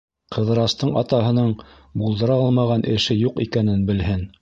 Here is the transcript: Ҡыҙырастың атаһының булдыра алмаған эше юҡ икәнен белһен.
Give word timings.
Ҡыҙырастың 0.35 0.93
атаһының 1.01 1.53
булдыра 2.05 2.41
алмаған 2.49 2.89
эше 2.97 3.23
юҡ 3.23 3.43
икәнен 3.49 3.91
белһен. 3.93 4.31